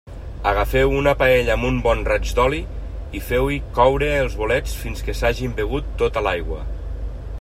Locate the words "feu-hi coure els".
3.27-4.39